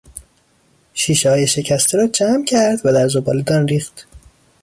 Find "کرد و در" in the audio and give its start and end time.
2.45-3.07